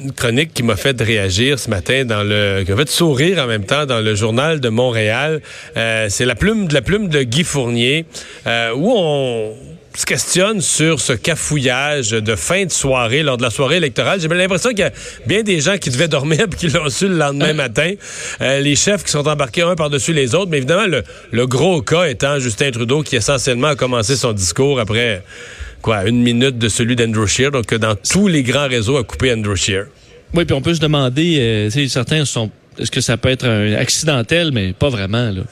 Une 0.00 0.12
chronique 0.12 0.54
qui 0.54 0.62
m'a 0.62 0.76
fait 0.76 1.00
réagir 1.00 1.58
ce 1.58 1.68
matin 1.68 2.04
dans 2.04 2.22
le, 2.22 2.62
qui 2.64 2.70
m'a 2.70 2.76
fait 2.76 2.88
sourire 2.88 3.42
en 3.42 3.46
même 3.48 3.64
temps 3.64 3.84
dans 3.84 4.00
le 4.00 4.14
journal 4.14 4.60
de 4.60 4.68
Montréal. 4.68 5.40
Euh, 5.76 6.06
c'est 6.08 6.24
la 6.24 6.36
plume 6.36 6.68
de 6.68 6.74
la 6.74 6.82
plume 6.82 7.08
de 7.08 7.24
Guy 7.24 7.42
Fournier, 7.42 8.04
euh, 8.46 8.72
où 8.76 8.92
on 8.96 9.56
se 9.96 10.06
questionne 10.06 10.60
sur 10.60 11.00
ce 11.00 11.12
cafouillage 11.12 12.10
de 12.10 12.36
fin 12.36 12.64
de 12.64 12.70
soirée 12.70 13.24
lors 13.24 13.38
de 13.38 13.42
la 13.42 13.50
soirée 13.50 13.78
électorale. 13.78 14.20
J'ai 14.20 14.28
l'impression 14.28 14.70
qu'il 14.70 14.80
y 14.80 14.82
a 14.84 14.92
bien 15.26 15.42
des 15.42 15.60
gens 15.60 15.78
qui 15.78 15.90
devaient 15.90 16.06
dormir 16.06 16.42
et 16.52 16.56
qui 16.56 16.68
l'ont 16.68 16.88
su 16.90 17.08
le 17.08 17.16
lendemain 17.16 17.52
matin. 17.52 17.94
Euh, 18.40 18.60
les 18.60 18.76
chefs 18.76 19.02
qui 19.02 19.10
sont 19.10 19.26
embarqués 19.26 19.62
un 19.62 19.74
par-dessus 19.74 20.12
les 20.12 20.36
autres. 20.36 20.50
Mais 20.50 20.58
évidemment, 20.58 20.86
le, 20.86 21.02
le, 21.32 21.46
gros 21.48 21.82
cas 21.82 22.04
étant 22.04 22.38
Justin 22.38 22.70
Trudeau 22.70 23.02
qui 23.02 23.16
essentiellement 23.16 23.68
a 23.68 23.74
commencé 23.74 24.14
son 24.14 24.32
discours 24.32 24.78
après 24.78 25.24
quoi, 25.82 26.06
une 26.06 26.22
minute 26.22 26.58
de 26.58 26.68
celui 26.68 26.96
d'Andrew 26.96 27.26
Scheer. 27.26 27.50
Donc, 27.50 27.72
dans 27.74 27.94
tous 27.94 28.28
les 28.28 28.42
grands 28.42 28.68
réseaux, 28.68 28.96
a 28.96 29.04
coupé 29.04 29.32
Andrew 29.32 29.54
Scheer. 29.54 29.86
Oui, 30.34 30.44
puis 30.44 30.54
on 30.54 30.60
peut 30.60 30.74
se 30.74 30.80
demander, 30.80 31.38
euh, 31.38 31.88
certains 31.88 32.24
sont 32.24 32.50
est-ce 32.78 32.90
que 32.90 33.00
ça 33.00 33.16
peut 33.16 33.28
être 33.28 33.46
un 33.46 33.72
accidentel, 33.74 34.50
mais 34.52 34.72
pas 34.72 34.88
vraiment, 34.88 35.30
là? 35.30 35.42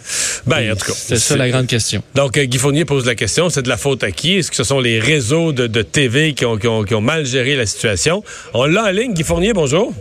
Ben, 0.47 0.73
en 0.73 0.77
tout 0.77 0.87
cas. 0.87 0.93
C'est 0.95 1.17
ça 1.17 1.37
la 1.37 1.49
grande 1.49 1.67
question. 1.67 2.03
Donc, 2.15 2.37
euh, 2.37 2.45
Guy 2.45 2.59
Fournier 2.59 2.85
pose 2.85 3.05
la 3.05 3.15
question, 3.15 3.49
c'est 3.49 3.63
de 3.63 3.69
la 3.69 3.77
faute 3.77 4.05
à 4.05 4.13
qui? 4.13 4.37
Est-ce 4.37 4.51
que 4.51 4.57
ce 4.57 4.65
sont 4.65 4.81
les 4.81 5.01
réseaux 5.01 5.53
de, 5.53 5.67
de 5.67 5.83
TV 5.83 6.35
qui 6.35 6.45
ont, 6.45 6.57
qui, 6.57 6.69
ont, 6.69 6.85
qui 6.85 6.95
ont, 6.95 7.01
mal 7.01 7.27
géré 7.27 7.57
la 7.57 7.67
situation? 7.67 8.23
On 8.55 8.67
l'a 8.67 8.85
en 8.85 8.91
ligne. 8.91 9.13
Guy 9.13 9.25
Fournier, 9.25 9.53
bonjour. 9.53 9.93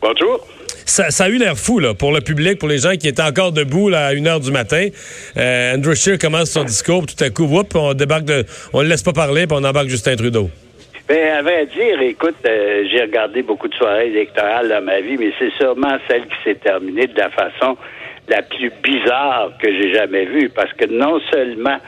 Bonjour. 0.00 0.46
Ça, 0.86 1.24
a 1.24 1.28
eu 1.28 1.38
l'air 1.38 1.56
fou 1.56 1.78
là, 1.78 1.94
pour 1.94 2.12
le 2.12 2.20
public, 2.20 2.58
pour 2.58 2.68
les 2.68 2.78
gens 2.78 2.92
qui 2.92 3.08
étaient 3.08 3.22
encore 3.22 3.52
debout 3.52 3.90
à 3.94 4.08
1 4.08 4.14
h 4.14 4.40
du 4.40 4.50
matin. 4.50 4.88
Euh, 5.36 5.74
Andrew 5.74 5.94
Scheer 5.94 6.18
commence 6.18 6.50
son 6.50 6.64
discours, 6.64 7.06
tout 7.06 7.22
à 7.22 7.30
coup, 7.30 7.44
whoop, 7.44 7.74
on 7.74 7.94
débarque 7.94 8.24
de, 8.24 8.44
on 8.72 8.82
le 8.82 8.88
laisse 8.88 9.02
pas 9.02 9.12
parler, 9.12 9.46
puis 9.46 9.56
on 9.58 9.64
embarque 9.64 9.88
Justin 9.88 10.16
Trudeau. 10.16 10.50
Ben, 11.08 11.38
à 11.38 11.42
vrai 11.42 11.66
dire, 11.66 12.00
écoute, 12.00 12.36
euh, 12.46 12.84
j'ai 12.90 13.02
regardé 13.02 13.42
beaucoup 13.42 13.68
de 13.68 13.74
soirées 13.74 14.08
électorales 14.08 14.68
dans 14.68 14.82
ma 14.82 15.00
vie, 15.00 15.16
mais 15.18 15.32
c'est 15.38 15.52
sûrement 15.52 15.98
celle 16.08 16.22
qui 16.22 16.36
s'est 16.44 16.54
terminée 16.54 17.06
de 17.06 17.18
la 17.18 17.30
façon 17.30 17.76
la 18.28 18.42
plus 18.42 18.72
bizarre 18.82 19.50
que 19.60 19.68
j'ai 19.70 19.92
jamais 19.92 20.24
vue, 20.26 20.48
parce 20.48 20.72
que 20.74 20.86
non 20.86 21.20
seulement 21.30 21.78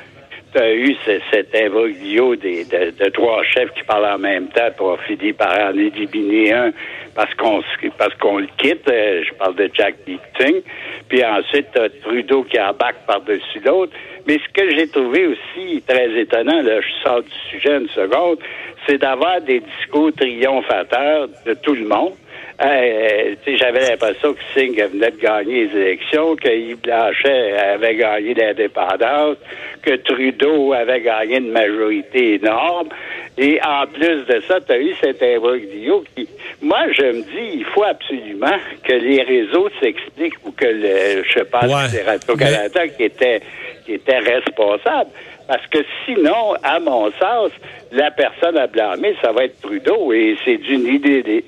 tu 0.54 0.60
as 0.60 0.72
eu 0.72 0.96
cet 1.32 1.54
imbroglio 1.54 2.36
des, 2.36 2.64
de, 2.64 3.08
trois 3.10 3.42
chefs 3.42 3.72
qui 3.74 3.82
parlent 3.82 4.14
en 4.14 4.18
même 4.18 4.48
temps 4.48 4.70
pour 4.76 5.00
finir 5.00 5.34
par 5.34 5.52
en 5.58 5.76
éliminer 5.76 6.52
un 6.52 6.72
parce 7.14 7.34
qu'on 7.34 7.62
parce 7.98 8.14
qu'on 8.14 8.38
le 8.38 8.48
quitte. 8.56 8.88
Euh, 8.88 9.22
je 9.26 9.34
parle 9.34 9.56
de 9.56 9.70
Jack 9.74 9.96
Meeting. 10.06 10.62
Puis 11.08 11.24
ensuite, 11.24 11.76
as 11.76 11.88
Trudeau 12.02 12.44
qui 12.44 12.60
embarque 12.60 13.04
par-dessus 13.06 13.60
l'autre. 13.64 13.92
Mais 14.26 14.38
ce 14.38 14.52
que 14.52 14.70
j'ai 14.70 14.88
trouvé 14.88 15.26
aussi 15.26 15.82
très 15.86 16.10
étonnant, 16.18 16.62
là, 16.62 16.80
je 16.80 17.02
sors 17.02 17.22
du 17.22 17.30
sujet 17.50 17.76
une 17.76 17.88
seconde, 17.88 18.38
c'est 18.86 18.98
d'avoir 18.98 19.40
des 19.40 19.60
discours 19.60 20.12
triomphateurs 20.12 21.28
de 21.46 21.54
tout 21.54 21.74
le 21.74 21.86
monde. 21.86 22.14
Euh, 22.62 23.34
J'avais 23.46 23.90
l'impression 23.90 24.34
que 24.34 24.40
Singh 24.54 24.80
venait 24.92 25.10
de 25.10 25.16
gagner 25.16 25.66
les 25.66 25.80
élections, 25.80 26.36
que 26.36 26.48
Yves 26.48 26.78
Blanchet 26.82 27.52
avait 27.58 27.96
gagné 27.96 28.34
l'indépendance, 28.34 29.36
que 29.82 29.96
Trudeau 29.96 30.72
avait 30.72 31.00
gagné 31.00 31.38
une 31.38 31.50
majorité 31.50 32.34
énorme. 32.34 32.88
Et 33.36 33.60
en 33.66 33.86
plus 33.86 34.24
de 34.26 34.40
ça, 34.46 34.60
tu 34.60 34.72
as 34.72 34.78
eu 34.78 34.94
cet 35.00 35.20
imbroglio 35.22 36.04
qui... 36.14 36.28
Moi, 36.62 36.92
je 36.92 37.02
me 37.02 37.22
dis, 37.22 37.58
il 37.58 37.64
faut 37.64 37.82
absolument 37.82 38.56
que 38.84 38.92
les 38.92 39.22
réseaux 39.22 39.68
s'expliquent 39.80 40.38
ou 40.44 40.52
que 40.52 40.66
le, 40.66 41.24
je 41.24 41.40
pense 41.40 41.64
ouais, 41.64 41.88
c'est 41.90 42.02
Radio-Canada 42.04 42.88
qui 42.88 43.02
était 43.02 43.40
qui 43.84 43.94
était 43.94 44.18
responsable. 44.18 45.10
Parce 45.46 45.66
que 45.66 45.78
sinon, 46.04 46.54
à 46.62 46.80
mon 46.80 47.10
sens, 47.12 47.50
la 47.92 48.10
personne 48.10 48.56
à 48.56 48.66
blâmer, 48.66 49.14
ça 49.22 49.30
va 49.32 49.44
être 49.44 49.60
Trudeau. 49.60 50.12
Et 50.12 50.36
c'est 50.44 50.56
d'une 50.56 50.86
idée, 50.86 51.44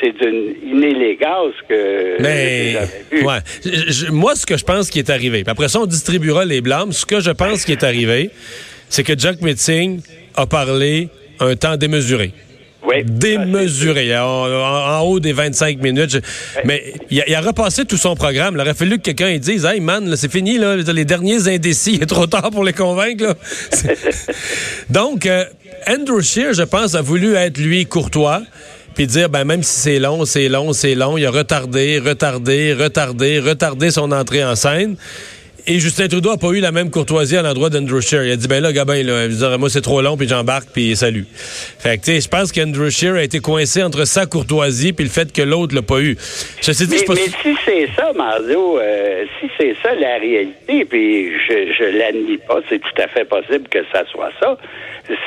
c'est 0.00 0.12
d'une 0.12 0.54
inélégance 0.64 1.54
que 1.68 2.22
Mais, 2.22 2.76
ouais. 3.12 4.10
moi, 4.10 4.36
ce 4.36 4.46
que 4.46 4.56
je 4.56 4.64
pense 4.64 4.90
qui 4.90 5.00
est 5.00 5.10
arrivé, 5.10 5.42
après 5.46 5.68
ça, 5.68 5.80
on 5.80 5.86
distribuera 5.86 6.44
les 6.44 6.60
blâmes. 6.60 6.92
Ce 6.92 7.04
que 7.04 7.20
je 7.20 7.32
pense 7.32 7.64
qui 7.64 7.72
est 7.72 7.82
arrivé, 7.82 8.30
c'est 8.88 9.02
que 9.02 9.18
Jack 9.18 9.40
Metzing 9.40 10.00
a 10.36 10.46
parlé 10.46 11.08
un 11.40 11.56
temps 11.56 11.76
démesuré. 11.76 12.32
Oui. 12.86 13.02
Démesuré, 13.04 14.16
en, 14.16 15.00
haut 15.00 15.18
des 15.18 15.32
25 15.32 15.82
minutes. 15.82 16.18
Mais 16.64 16.94
il 17.10 17.20
a, 17.20 17.28
il 17.28 17.34
a, 17.34 17.40
repassé 17.40 17.84
tout 17.84 17.96
son 17.96 18.14
programme. 18.14 18.54
Il 18.54 18.60
aurait 18.60 18.74
fallu 18.74 18.98
que 18.98 19.10
quelqu'un 19.10 19.36
dise 19.38 19.64
Hey 19.64 19.80
man, 19.80 20.14
c'est 20.16 20.30
fini, 20.30 20.58
là, 20.58 20.76
les 20.76 21.04
derniers 21.04 21.48
indécis, 21.48 21.94
il 21.94 22.02
est 22.02 22.06
trop 22.06 22.26
tard 22.26 22.50
pour 22.50 22.64
les 22.64 22.72
convaincre. 22.72 23.36
Donc, 24.90 25.26
euh, 25.26 25.44
Andrew 25.88 26.20
Scheer, 26.20 26.54
je 26.54 26.62
pense, 26.62 26.94
a 26.94 27.02
voulu 27.02 27.34
être 27.34 27.58
lui 27.58 27.86
courtois 27.86 28.42
puis 28.94 29.06
dire 29.06 29.28
ben 29.28 29.44
même 29.44 29.62
si 29.62 29.78
c'est 29.78 29.98
long, 29.98 30.24
c'est 30.24 30.48
long, 30.48 30.72
c'est 30.72 30.94
long, 30.94 31.18
il 31.18 31.26
a 31.26 31.30
retardé, 31.30 31.98
retardé, 31.98 32.72
retardé, 32.72 33.38
retardé 33.40 33.90
son 33.90 34.10
entrée 34.10 34.42
en 34.42 34.56
scène. 34.56 34.96
Et 35.68 35.80
Justin 35.80 36.06
Trudeau 36.06 36.30
n'a 36.30 36.36
pas 36.36 36.50
eu 36.50 36.60
la 36.60 36.70
même 36.70 36.92
courtoisie 36.92 37.36
à 37.36 37.42
l'endroit 37.42 37.70
d'Andrew 37.70 38.00
Scheer. 38.00 38.24
Il 38.24 38.30
a 38.30 38.36
dit, 38.36 38.46
ben 38.46 38.62
là, 38.62 38.72
Gabin, 38.72 39.02
là, 39.02 39.26
dire, 39.26 39.58
moi, 39.58 39.68
c'est 39.68 39.80
trop 39.80 40.00
long, 40.00 40.16
puis 40.16 40.28
j'embarque, 40.28 40.68
puis 40.72 40.94
salut. 40.94 41.26
Fait 41.28 41.98
que, 41.98 42.04
tu 42.04 42.12
sais, 42.12 42.20
je 42.20 42.28
pense 42.28 42.52
qu'Andrew 42.52 42.88
Scheer 42.88 43.16
a 43.16 43.22
été 43.24 43.40
coincé 43.40 43.82
entre 43.82 44.04
sa 44.04 44.26
courtoisie 44.26 44.92
puis 44.92 45.04
le 45.04 45.10
fait 45.10 45.32
que 45.32 45.42
l'autre 45.42 45.74
l'a 45.74 45.82
pas 45.82 46.00
eu. 46.00 46.16
Je 46.62 46.70
sais, 46.70 46.84
mais, 46.88 47.02
pas... 47.02 47.14
mais 47.14 47.30
si 47.42 47.56
c'est 47.64 47.88
ça, 47.96 48.12
Mario, 48.14 48.78
euh, 48.78 49.24
si 49.40 49.50
c'est 49.58 49.74
ça 49.82 49.92
la 49.96 50.18
réalité, 50.18 50.84
puis 50.84 51.32
je, 51.48 51.72
je 51.76 51.98
l'admets 51.98 52.38
pas, 52.46 52.60
c'est 52.68 52.78
tout 52.78 53.02
à 53.02 53.08
fait 53.08 53.24
possible 53.24 53.66
que 53.68 53.80
ça 53.92 54.04
soit 54.12 54.30
ça, 54.40 54.56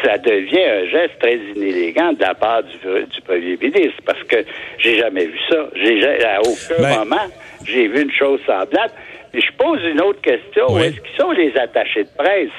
ça 0.05 0.17
devient 0.19 0.63
un 0.63 0.89
geste 0.89 1.19
très 1.19 1.38
inélégant 1.53 2.13
de 2.13 2.22
la 2.22 2.33
part 2.33 2.63
du, 2.63 2.78
du 2.78 3.22
premier 3.22 3.57
ministre, 3.57 4.01
parce 4.05 4.23
que 4.23 4.38
j'ai 4.78 4.99
jamais 4.99 5.25
vu 5.25 5.39
ça. 5.49 5.67
J'ai, 5.75 6.01
à 6.23 6.39
aucun 6.39 6.81
ben... 6.81 6.99
moment, 6.99 7.28
j'ai 7.66 7.89
vu 7.89 8.03
une 8.03 8.11
chose 8.11 8.39
semblable. 8.45 8.94
Et 9.34 9.41
je 9.41 9.51
pose 9.57 9.79
une 9.84 10.01
autre 10.01 10.22
question. 10.22 10.66
Oui. 10.69 10.81
Où 10.81 10.84
est-ce 10.84 11.00
qu'ils 11.01 11.17
sont 11.19 11.31
les 11.31 11.56
attachés 11.57 12.03
de 12.03 12.09
presse? 12.17 12.50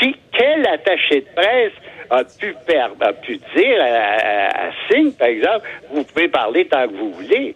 Qui, 0.00 0.16
quel 0.36 0.66
attaché 0.66 1.20
de 1.20 1.26
presse 1.34 1.72
a 2.10 2.24
pu, 2.24 2.54
perdre, 2.66 2.96
a 3.00 3.12
pu 3.12 3.38
dire 3.56 3.80
à, 3.80 3.84
à, 3.84 4.68
à 4.68 4.70
Singh, 4.90 5.12
par 5.18 5.28
exemple, 5.28 5.68
vous 5.92 6.04
pouvez 6.04 6.28
parler 6.28 6.66
tant 6.66 6.86
que 6.88 6.94
vous 6.94 7.12
voulez? 7.12 7.54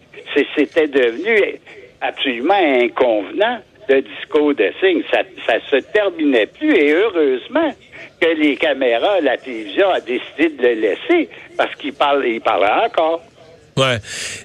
C'était 0.55 0.87
devenu 0.87 1.59
absolument 2.01 2.53
inconvenant 2.53 3.59
le 3.89 4.01
discours 4.01 4.53
de 4.53 4.71
Singh. 4.79 5.03
Ça, 5.11 5.21
ça 5.45 5.55
se 5.69 5.77
terminait 5.91 6.45
plus 6.45 6.75
et 6.75 6.93
heureusement 6.93 7.73
que 8.19 8.27
les 8.27 8.55
caméras, 8.55 9.19
la 9.21 9.37
télévision 9.37 9.89
a 9.89 9.99
décidé 9.99 10.49
de 10.49 10.61
le 10.61 10.73
laisser 10.73 11.29
parce 11.57 11.73
qu'il 11.75 11.93
parle, 11.93 12.25
il 12.27 12.41
parlait 12.41 12.85
encore. 12.85 13.21
Ouais. 13.75 13.97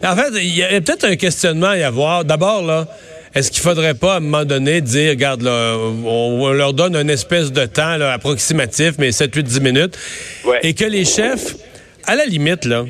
En 0.05 0.15
fait, 0.15 0.29
il 0.35 0.59
y 0.59 0.63
a 0.63 0.69
peut-être 0.81 1.05
un 1.05 1.17
questionnement 1.17 1.69
à 1.69 1.79
y 1.79 1.83
avoir. 1.83 2.25
D'abord, 2.25 2.63
là, 2.63 2.87
est-ce 3.35 3.51
qu'il 3.51 3.63
faudrait 3.63 3.95
pas, 3.95 4.15
à 4.15 4.17
un 4.19 4.21
moment 4.21 4.45
donné, 4.45 4.81
dire, 4.81 5.11
regarde, 5.11 5.43
là, 5.43 5.77
on, 5.77 6.53
leur 6.53 6.75
donne 6.75 6.97
une 6.97 7.11
espèce 7.11 7.51
de 7.51 7.65
temps 7.65 7.97
là, 7.97 8.13
approximatif, 8.13 8.93
mais 8.99 9.13
7, 9.13 9.35
8, 9.35 9.43
10 9.43 9.61
minutes, 9.61 9.99
ouais. 10.45 10.61
et 10.63 10.75
que 10.75 10.85
les 10.85 11.05
chefs, 11.05 11.57
à 12.05 12.15
la 12.15 12.27
limite, 12.27 12.65
là, 12.65 12.85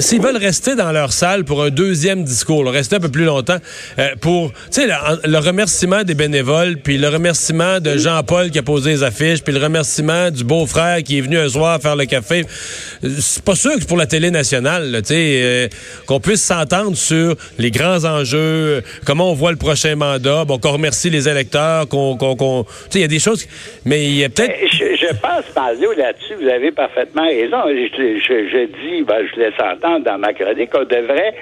s'ils 0.00 0.20
veulent 0.20 0.36
rester 0.36 0.74
dans 0.74 0.92
leur 0.92 1.12
salle 1.12 1.44
pour 1.44 1.62
un 1.62 1.70
deuxième 1.70 2.24
discours, 2.24 2.68
rester 2.70 2.96
un 2.96 3.00
peu 3.00 3.08
plus 3.08 3.24
longtemps, 3.24 3.58
euh, 3.98 4.08
pour, 4.20 4.52
le, 4.76 5.38
remerciement 5.38 6.02
des 6.04 6.14
bénévoles, 6.14 6.78
puis 6.78 6.98
le 6.98 7.08
remerciement 7.08 7.80
de 7.80 7.96
Jean-Paul 7.96 8.50
qui 8.50 8.58
a 8.58 8.62
posé 8.62 8.90
les 8.90 9.02
affiches, 9.02 9.42
puis 9.42 9.52
le 9.52 9.62
remerciement 9.62 10.30
du 10.30 10.44
beau-frère 10.44 11.02
qui 11.02 11.18
est 11.18 11.20
venu 11.20 11.38
un 11.38 11.48
soir 11.48 11.80
faire 11.80 11.96
le 11.96 12.06
café. 12.06 12.44
C'est 13.02 13.42
pas 13.42 13.54
sûr 13.54 13.78
que 13.78 13.84
pour 13.84 13.96
la 13.96 14.06
télé 14.06 14.30
nationale, 14.30 15.00
tu 15.02 15.08
sais, 15.08 15.40
euh, 15.42 15.68
qu'on 16.06 16.20
puisse 16.20 16.42
s'entendre 16.42 16.96
sur 16.96 17.36
les 17.58 17.70
grands 17.70 18.04
enjeux, 18.04 18.82
comment 19.04 19.30
on 19.30 19.34
voit 19.34 19.50
le 19.50 19.58
prochain 19.58 19.96
mandat, 19.96 20.44
bon, 20.44 20.58
qu'on 20.58 20.72
remercie 20.72 21.10
les 21.10 21.28
électeurs, 21.28 21.88
qu'on, 21.88 22.16
qu'on, 22.16 22.34
qu 22.64 22.68
tu 22.68 22.74
sais, 22.90 22.98
il 22.98 23.02
y 23.02 23.04
a 23.04 23.08
des 23.08 23.18
choses, 23.18 23.46
mais 23.84 24.06
il 24.06 24.16
y 24.16 24.24
a 24.24 24.28
peut-être... 24.28 24.54
Je, 25.08 25.14
pense, 25.16 25.54
Mario, 25.54 25.92
là-dessus, 25.92 26.34
vous 26.34 26.48
avez 26.48 26.72
parfaitement 26.72 27.26
raison. 27.26 27.58
Je, 27.66 28.18
je, 28.18 28.48
je 28.48 28.66
dis, 28.66 29.02
ben, 29.02 29.26
je 29.26 29.40
laisse 29.40 29.60
entendre 29.60 30.04
dans 30.04 30.18
ma 30.18 30.32
chronique 30.32 30.70
qu'on 30.70 30.84
devrait 30.84 31.34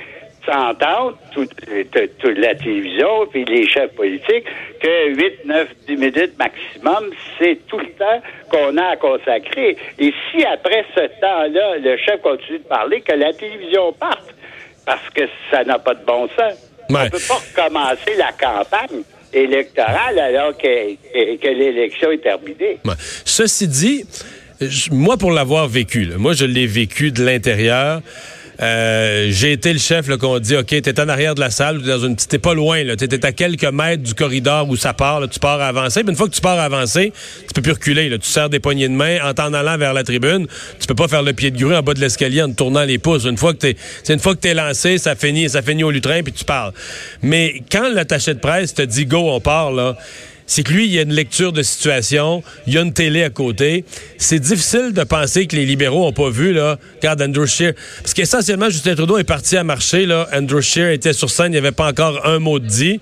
s'entendre, 0.45 1.17
toute, 1.33 1.55
toute 2.19 2.39
la 2.39 2.55
télévision, 2.55 3.27
puis 3.31 3.45
les 3.45 3.67
chefs 3.67 3.95
politiques, 3.95 4.45
que 4.81 5.15
8, 5.15 5.45
9, 5.47 5.69
10 5.87 5.97
minutes 5.97 6.39
maximum, 6.39 7.11
c'est 7.39 7.67
tout 7.67 7.79
le 7.79 7.91
temps 7.93 8.21
qu'on 8.51 8.77
a 8.77 8.89
à 8.91 8.97
consacrer. 8.97 9.77
Et 9.99 10.13
si 10.31 10.45
après 10.45 10.85
ce 10.95 11.01
temps-là, 11.21 11.79
le 11.79 11.97
chef 11.97 12.21
continue 12.21 12.59
de 12.59 12.65
parler, 12.65 13.01
que 13.01 13.13
la 13.13 13.33
télévision 13.33 13.93
parte, 13.93 14.35
parce 14.85 15.09
que 15.11 15.23
ça 15.51 15.65
n'a 15.65 15.79
pas 15.79 15.95
de 15.95 16.05
bon 16.05 16.29
sens. 16.29 16.71
Ouais. 16.91 16.97
On 17.01 17.05
ne 17.05 17.09
peut 17.09 17.19
pas 17.27 17.63
recommencer 17.63 18.15
la 18.19 18.33
campagne 18.33 19.03
électorale 19.35 20.19
alors 20.19 20.57
que, 20.57 20.95
que- 21.37 21.49
l'élection 21.49 22.11
est 22.11 22.19
terminée. 22.23 22.79
Ceci 23.25 23.69
dit, 23.69 24.05
moi, 24.91 25.17
pour 25.17 25.31
l'avoir 25.33 25.69
vécu, 25.69 26.09
moi, 26.17 26.33
je 26.33 26.45
l'ai 26.45 26.67
vécu 26.67 27.11
de 27.13 27.25
l'intérieur. 27.25 28.01
Euh, 28.63 29.29
j'ai 29.31 29.53
été 29.53 29.73
le 29.73 29.79
chef 29.79 30.09
qu'on 30.17 30.39
dit 30.39 30.57
OK, 30.57 30.67
t'es 30.67 31.01
en 31.01 31.09
arrière 31.09 31.35
de 31.35 31.41
la 31.41 31.51
salle, 31.51 31.83
t'es 31.83 31.89
dans 31.89 32.07
une 32.07 32.17
t'es 32.17 32.39
pas 32.39 32.55
loin, 32.55 32.85
là, 32.85 32.97
t'es 32.97 33.25
à 33.25 33.33
quelques 33.33 33.65
mètres 33.65 34.03
du 34.03 34.15
corridor 34.15 34.69
où 34.69 34.77
ça 34.77 34.95
part, 34.95 35.21
là, 35.21 35.29
tu 35.29 35.41
pars 35.41 35.61
à 35.61 35.67
avancer. 35.67 36.03
Puis 36.03 36.11
une 36.11 36.17
fois 36.17 36.29
que 36.29 36.35
tu 36.35 36.41
pars 36.41 36.59
à 36.59 36.65
avancer, 36.65 37.13
tu 37.47 37.55
peux 37.55 37.63
plus 37.63 37.73
reculer. 37.73 38.09
Là, 38.09 38.19
tu 38.19 38.29
serres 38.29 38.51
des 38.51 38.61
poignées 38.61 38.89
de 38.89 38.95
main 38.95 39.19
en 39.25 39.35
t'en 39.35 39.53
allant 39.53 39.77
vers 39.77 39.95
la 39.95 40.05
tribune. 40.05 40.47
Tu 40.79 40.87
peux 40.87 40.95
pas 40.95 41.09
faire 41.09 41.23
le 41.23 41.33
pied 41.33 41.51
de 41.51 41.59
grue 41.59 41.75
en 41.75 41.83
bas 41.83 41.95
de 41.95 42.01
l'escalier 42.01 42.43
en 42.43 42.49
te 42.49 42.55
tournant 42.55 42.85
les 42.85 42.99
pouces. 42.99 43.25
Une 43.25 43.37
fois 43.37 43.53
que 43.53 43.59
t'es, 43.59 43.77
une 44.09 44.21
fois 44.21 44.35
que 44.35 44.41
t'es 44.41 44.55
lancé, 44.55 44.99
ça 44.99 45.17
finit, 45.17 45.49
ça 45.49 45.63
finit 45.63 45.85
au 45.85 45.91
lutrin 45.91 46.23
puis 46.23 46.33
tu 46.33 46.45
parles. 46.45 46.73
Mais 47.23 47.63
quand 47.71 47.89
l'attaché 47.93 48.35
de 48.35 48.41
presse 48.41 48.75
te 48.75 48.83
dit 48.83 49.07
go, 49.07 49.31
on 49.31 49.41
part 49.41 49.73
là 49.73 49.97
c'est 50.47 50.63
que 50.63 50.73
lui, 50.73 50.87
il 50.87 50.93
y 50.93 50.99
a 50.99 51.03
une 51.03 51.13
lecture 51.13 51.53
de 51.53 51.63
situation, 51.63 52.43
il 52.67 52.75
y 52.75 52.79
a 52.79 52.83
une 52.83 52.93
télé 52.93 53.23
à 53.23 53.31
côté. 53.31 53.85
C'est 54.19 54.39
difficile 54.39 54.93
de 54.93 55.05
penser 55.05 55.47
que 55.47 55.57
les 55.57 55.65
libéraux 55.65 56.07
ont 56.07 56.13
pas 56.13 56.31
vu, 56.31 56.53
là, 56.53 56.79
quand 57.03 57.21
Andrew 57.21 57.47
Scheer... 57.47 57.73
Parce 58.03 58.15
qu'essentiellement, 58.15 58.69
Justin 58.69 58.95
Trudeau 58.95 59.19
est 59.19 59.25
parti 59.25 59.57
à 59.57 59.65
marcher, 59.65 60.07
là. 60.07 60.29
Andrew 60.33 60.61
Scheer 60.61 60.91
était 60.91 61.13
sur 61.13 61.31
scène, 61.31 61.47
il 61.47 61.53
n'y 61.53 61.59
avait 61.59 61.73
pas 61.73 61.89
encore 61.89 62.27
un 62.27 62.39
mot 62.39 62.59
de 62.59 62.67
dit. 62.67 63.01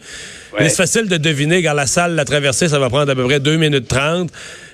Mais 0.58 0.68
c'est 0.68 0.76
facile 0.76 1.08
de 1.08 1.16
deviner, 1.16 1.62
quand 1.62 1.72
la 1.72 1.86
salle 1.86 2.14
l'a 2.14 2.24
traversée, 2.24 2.68
ça 2.68 2.78
va 2.78 2.88
prendre 2.90 3.10
à 3.10 3.14
peu 3.14 3.24
près 3.24 3.40
2 3.40 3.56
minutes 3.56 3.88
30. 3.88 4.30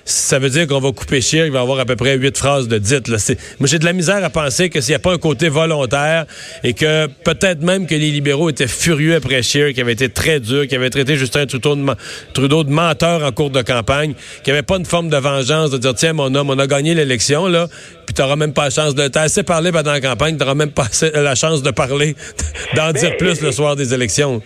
Ça 0.09 0.39
veut 0.39 0.49
dire 0.49 0.65
qu'on 0.65 0.79
va 0.79 0.91
couper 0.91 1.21
Scheer, 1.21 1.45
il 1.45 1.51
va 1.51 1.59
avoir 1.59 1.79
à 1.79 1.85
peu 1.85 1.95
près 1.95 2.17
huit 2.17 2.35
phrases 2.35 2.67
de 2.67 2.79
dites. 2.79 3.07
Là. 3.09 3.17
Moi, 3.59 3.67
j'ai 3.67 3.77
de 3.77 3.85
la 3.85 3.93
misère 3.93 4.23
à 4.23 4.31
penser 4.31 4.71
que 4.71 4.81
s'il 4.81 4.93
n'y 4.93 4.95
a 4.95 4.99
pas 4.99 5.13
un 5.13 5.19
côté 5.19 5.49
volontaire 5.49 6.25
et 6.63 6.73
que 6.73 7.05
peut-être 7.23 7.61
même 7.61 7.85
que 7.85 7.93
les 7.93 8.09
libéraux 8.09 8.49
étaient 8.49 8.67
furieux 8.67 9.13
après 9.13 9.43
Scheer, 9.43 9.71
qui 9.71 9.81
avait 9.81 9.93
été 9.93 10.09
très 10.09 10.39
dur, 10.39 10.65
qui 10.67 10.75
avait 10.75 10.89
traité 10.89 11.15
Justin 11.15 11.45
Trudeau 11.45 11.75
de, 11.75 11.85
Trudeau 12.33 12.63
de 12.63 12.71
menteur 12.71 13.23
en 13.23 13.31
cours 13.31 13.51
de 13.51 13.61
campagne, 13.61 14.15
qui 14.43 14.49
avait 14.49 14.63
pas 14.63 14.77
une 14.77 14.85
forme 14.85 15.09
de 15.09 15.17
vengeance 15.17 15.69
de 15.69 15.77
dire 15.77 15.93
tiens 15.93 16.13
mon 16.13 16.33
homme, 16.33 16.49
on 16.49 16.57
a 16.57 16.65
gagné 16.65 16.95
l'élection 16.95 17.47
là, 17.47 17.67
puis 18.07 18.15
t'auras 18.15 18.35
même 18.35 18.53
pas 18.53 18.63
la 18.63 18.69
chance 18.71 18.95
de 18.95 19.07
t'as 19.09 19.21
assez 19.21 19.43
parlé 19.43 19.71
pendant 19.71 19.91
la 19.91 20.01
campagne, 20.01 20.37
t'auras 20.37 20.55
même 20.55 20.71
pas 20.71 20.87
la 21.13 21.35
chance 21.35 21.61
de 21.61 21.69
parler, 21.69 22.15
d'en 22.75 22.91
dire 22.93 23.15
plus 23.17 23.41
le 23.41 23.51
soir 23.51 23.75
des 23.75 23.93
élections. 23.93 24.41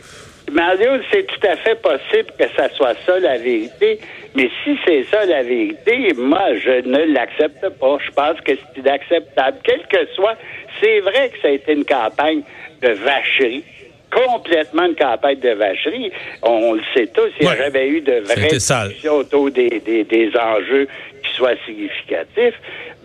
C'est 1.12 1.26
tout 1.28 1.48
à 1.48 1.56
fait 1.58 1.76
possible 1.82 2.30
que 2.38 2.46
ça 2.56 2.70
soit 2.70 2.96
ça 3.06 3.20
la 3.20 3.38
vérité, 3.38 4.00
mais 4.36 4.50
si 4.64 4.78
c'est 4.86 5.04
ça 5.12 5.26
la 5.26 5.44
vérité, 5.44 6.14
moi, 6.18 6.56
je 6.58 6.86
ne 6.88 7.14
l'accepte 7.14 7.68
pas. 7.80 7.98
Je 8.06 8.12
pense 8.12 8.40
que 8.42 8.54
c'est 8.56 8.80
inacceptable. 8.80 9.58
Quel 9.64 9.82
que 9.88 10.06
soit, 10.16 10.36
c'est 10.82 11.00
vrai 11.02 11.30
que 11.30 11.40
ça 11.42 11.48
a 11.50 11.52
été 11.52 11.74
une 11.74 11.86
campagne 11.86 12.42
de 12.82 12.90
vacherie, 12.90 13.64
complètement 14.12 14.86
une 14.86 14.96
campagne 14.96 15.40
de 15.40 15.50
vacherie. 15.52 16.12
On, 16.44 16.74
le 16.74 16.82
sait 16.96 17.08
tous, 17.08 17.30
il 17.40 17.46
n'y 17.46 17.52
a 17.52 17.56
Ouais. 17.56 17.58
jamais 17.66 17.88
eu 17.90 18.02
de 18.02 18.24
Ça 18.24 18.34
a 18.34 18.36
vraie 18.36 18.46
été 18.48 18.60
sale. 18.60 18.88
discussion 18.90 19.14
autour 19.16 19.52
des, 19.52 19.70
des, 19.80 20.04
des 20.04 20.32
enjeux 20.38 20.88
qui 21.24 21.34
soient 21.36 21.56
significatifs, 21.66 22.56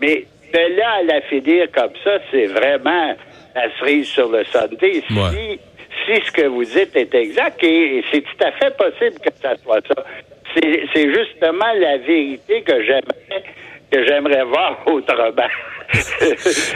mais 0.01 0.25
de 0.53 0.77
là 0.77 0.91
à 0.99 1.03
la 1.03 1.21
finir 1.21 1.67
comme 1.71 1.91
ça, 2.03 2.19
c'est 2.31 2.45
vraiment 2.47 3.15
la 3.55 3.69
cerise 3.79 4.07
sur 4.07 4.29
le. 4.29 4.39
Ouais. 4.39 4.43
Si 5.31 5.59
si 6.09 6.25
ce 6.25 6.31
que 6.31 6.47
vous 6.47 6.63
dites 6.63 6.95
est 6.95 7.13
exact, 7.13 7.63
et, 7.63 8.03
c'est 8.11 8.21
tout 8.21 8.43
à 8.43 8.51
fait 8.53 8.75
possible 8.75 9.19
que 9.19 9.29
ça 9.41 9.55
soit 9.63 9.81
ça, 9.87 10.03
c'est 10.93 11.13
justement 11.13 11.71
la 11.79 11.97
vérité 11.97 12.61
que 12.63 12.83
j'aimerais 12.83 13.43
que 13.91 14.05
j'aimerais 14.05 14.43
voir 14.43 14.79
autrement. 14.85 15.47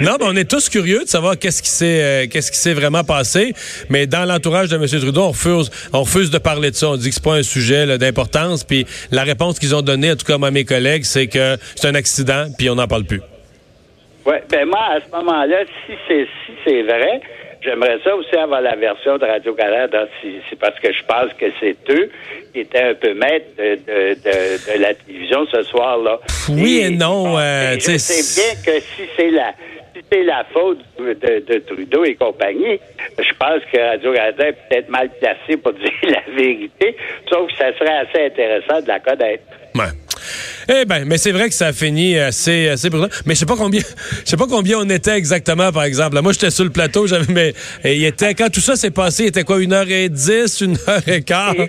Non, 0.01 0.13
mais 0.19 0.25
on 0.25 0.35
est 0.35 0.49
tous 0.49 0.69
curieux 0.69 1.01
de 1.03 1.07
savoir 1.07 1.37
qu'est-ce 1.37 1.61
qui 1.61 1.69
s'est 1.69 2.01
euh, 2.01 2.27
qu'est-ce 2.27 2.51
qui 2.51 2.57
s'est 2.57 2.73
vraiment 2.73 3.03
passé. 3.03 3.53
Mais 3.89 4.07
dans 4.07 4.25
l'entourage 4.25 4.69
de 4.69 4.75
M. 4.77 4.85
Trudeau, 4.87 5.21
on 5.21 5.29
refuse, 5.29 5.69
on 5.93 6.01
refuse 6.01 6.31
de 6.31 6.39
parler 6.39 6.71
de 6.71 6.75
ça. 6.75 6.89
On 6.89 6.95
dit 6.95 7.09
que 7.09 7.15
c'est 7.15 7.23
pas 7.23 7.35
un 7.35 7.43
sujet 7.43 7.97
d'importance. 7.99 8.63
Puis 8.63 8.87
la 9.11 9.23
réponse 9.23 9.59
qu'ils 9.59 9.75
ont 9.75 9.83
donnée, 9.83 10.11
en 10.11 10.15
tout 10.15 10.25
cas 10.25 10.43
à 10.43 10.51
mes 10.51 10.65
collègues, 10.65 11.03
c'est 11.03 11.27
que 11.27 11.57
c'est 11.75 11.87
un 11.87 11.95
accident, 11.95 12.45
puis 12.57 12.69
on 12.71 12.75
n'en 12.75 12.87
parle 12.87 13.03
plus. 13.03 13.21
Oui, 14.25 14.35
ben 14.49 14.65
moi, 14.65 14.79
à 14.95 14.99
ce 15.01 15.15
moment-là, 15.15 15.57
si 15.85 15.93
c'est 16.07 16.27
si 16.45 16.53
c'est 16.65 16.81
vrai, 16.81 17.21
j'aimerais 17.63 17.97
ça 18.03 18.15
aussi 18.15 18.35
avoir 18.35 18.61
la 18.61 18.75
version 18.75 19.17
de 19.17 19.25
Radio-Canada. 19.25 20.07
C'est 20.21 20.59
parce 20.59 20.79
que 20.79 20.91
je 20.91 21.03
pense 21.05 21.33
que 21.33 21.45
c'est 21.59 21.75
eux 21.89 22.09
qui 22.53 22.59
étaient 22.61 22.81
un 22.81 22.93
peu 22.93 23.13
maîtres 23.13 23.55
de, 23.57 23.75
de, 23.75 24.13
de, 24.15 24.73
de 24.73 24.81
la 24.81 24.93
télévision 24.93 25.45
ce 25.51 25.63
soir-là. 25.63 26.19
Oui 26.49 26.79
et 26.83 26.89
non, 26.89 27.37
euh, 27.37 27.75
je 27.75 27.97
sais, 27.97 27.97
sais 27.97 28.41
bien 28.41 28.61
que 28.63 28.79
si 28.79 29.03
c'est 29.15 29.31
la 29.31 29.53
si 29.95 30.01
c'est 30.11 30.23
la 30.23 30.43
faute 30.51 30.79
de, 30.97 31.13
de 31.13 31.59
Trudeau 31.59 32.03
et 32.03 32.15
compagnie, 32.15 32.79
je 33.17 33.33
pense 33.37 33.61
que 33.71 33.77
Radio-Canada 33.77 34.47
est 34.47 34.57
peut-être 34.67 34.89
mal 34.89 35.09
placé 35.19 35.57
pour 35.57 35.73
dire 35.73 35.91
la 36.03 36.33
vérité, 36.35 36.95
sauf 37.29 37.47
que 37.51 37.57
ça 37.57 37.77
serait 37.77 37.97
assez 37.97 38.25
intéressant 38.25 38.81
de 38.81 38.87
la 38.87 38.99
connaître. 38.99 39.43
Ouais. 39.75 39.91
Eh 40.69 40.85
ben, 40.85 41.05
mais 41.05 41.17
c'est 41.17 41.31
vrai 41.31 41.49
que 41.49 41.55
ça 41.55 41.67
a 41.67 41.73
fini 41.73 42.17
assez, 42.17 42.69
assez 42.69 42.89
brûlant. 42.89 43.09
Mais 43.25 43.33
je 43.35 43.39
sais 43.39 43.45
pas 43.45 43.55
combien, 43.57 43.81
je 44.25 44.29
sais 44.29 44.37
pas 44.37 44.47
combien 44.49 44.79
on 44.79 44.89
était 44.89 45.15
exactement, 45.15 45.71
par 45.71 45.83
exemple. 45.83 46.19
Moi, 46.21 46.31
j'étais 46.33 46.51
sur 46.51 46.63
le 46.63 46.69
plateau, 46.69 47.07
j'avais, 47.07 47.31
mais 47.31 47.53
il 47.83 48.05
était, 48.05 48.33
quand 48.33 48.49
tout 48.51 48.59
ça 48.61 48.75
s'est 48.75 48.91
passé, 48.91 49.23
il 49.23 49.27
était 49.27 49.43
quoi, 49.43 49.61
une 49.61 49.73
heure 49.73 49.89
et 49.89 50.09
dix, 50.09 50.61
une 50.61 50.77
heure 50.87 51.01
et 51.07 51.21
quart? 51.21 51.53
Moi, 51.55 51.67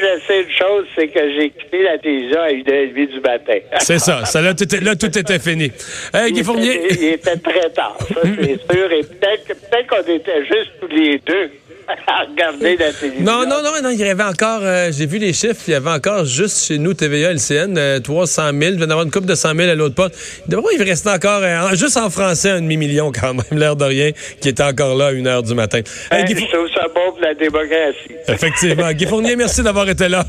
je 0.00 0.26
sais 0.26 0.42
une 0.42 0.50
chose, 0.50 0.86
c'est 0.94 1.08
que 1.08 1.20
j'ai 1.36 1.50
quitté 1.50 1.82
la 1.82 1.98
télévision 1.98 2.40
à 2.40 2.48
1h30 2.50 3.08
du 3.12 3.20
matin. 3.20 3.58
C'est 3.80 3.98
ça. 3.98 4.24
ça 4.24 4.40
là, 4.40 4.54
tout 4.54 4.64
était, 4.64 4.80
là, 4.80 4.94
tout 4.96 5.06
était 5.18 5.38
fini. 5.38 5.70
Hey, 6.12 6.28
Il 6.28 6.32
Guy 6.32 6.44
Fournier. 6.44 6.84
était, 6.84 6.94
il 6.94 7.08
était 7.14 7.36
très 7.36 7.70
tard, 7.70 7.96
ça, 8.00 8.20
c'est 8.22 8.72
sûr. 8.74 8.92
Et 8.92 9.02
peut-être 9.02 9.46
peut-être 9.46 9.86
qu'on 9.88 10.12
était 10.12 10.44
juste 10.46 10.70
tous 10.80 10.88
les 10.88 11.18
deux 11.26 11.50
regarder 11.88 12.76
la 12.76 12.92
télévision. 12.92 13.24
Non, 13.24 13.46
non, 13.46 13.62
non, 13.62 13.82
non, 13.82 13.90
il 13.90 13.98
y 13.98 14.04
avait 14.04 14.22
encore, 14.22 14.60
euh, 14.62 14.90
j'ai 14.92 15.06
vu 15.06 15.18
les 15.18 15.32
chiffres, 15.32 15.60
il 15.68 15.72
y 15.72 15.74
avait 15.74 15.90
encore 15.90 16.24
juste 16.24 16.64
chez 16.66 16.78
nous, 16.78 16.94
TVA, 16.94 17.32
LCN, 17.32 17.76
euh, 17.76 18.00
300 18.00 18.50
000, 18.50 18.54
il 18.62 18.70
devait 18.76 18.80
y 18.80 18.84
avoir 18.84 19.02
une 19.04 19.10
coupe 19.10 19.26
de 19.26 19.34
100 19.34 19.54
000 19.54 19.70
à 19.70 19.74
l'autre. 19.74 20.10
D'abord, 20.48 20.70
il 20.76 20.82
restait 20.82 21.10
encore, 21.10 21.40
euh, 21.42 21.74
juste 21.74 21.96
en 21.96 22.10
français, 22.10 22.50
un 22.50 22.60
demi-million 22.60 23.12
quand 23.12 23.34
même, 23.34 23.58
l'air 23.58 23.76
de 23.76 23.84
rien, 23.84 24.10
qui 24.40 24.48
était 24.48 24.62
encore 24.62 24.94
là 24.96 25.06
à 25.06 25.12
1 25.12 25.26
heure 25.26 25.42
du 25.42 25.54
matin. 25.54 25.78
Hey, 26.10 26.22
Hein, 26.22 26.24
Guy 26.24 26.34
je 26.34 26.40
Four- 26.40 26.48
trouve 26.48 26.68
ça 26.74 26.86
bon 26.94 27.10
pour 27.12 27.20
la 27.20 27.34
démocratie. 27.34 28.14
Effectivement. 28.28 28.90
Guy 28.92 29.06
Fournier, 29.06 29.36
merci 29.36 29.62
d'avoir 29.62 29.88
été 29.88 30.08
là. 30.08 30.24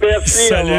Merci, 0.00 0.48
Salut. 0.48 0.72